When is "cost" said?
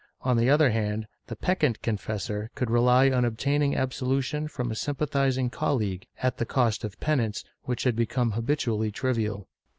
6.47-6.83